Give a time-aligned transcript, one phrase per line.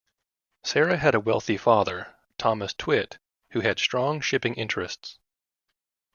[0.63, 3.19] Sara had a wealthy father, Thomas Twitt,
[3.51, 5.19] who had strong shipping interests.